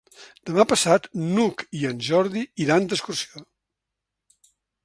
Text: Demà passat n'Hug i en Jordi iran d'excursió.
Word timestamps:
Demà 0.49 0.63
passat 0.71 1.05
n'Hug 1.25 1.61
i 1.81 1.85
en 1.91 2.01
Jordi 2.09 2.43
iran 2.65 2.91
d'excursió. 2.95 3.47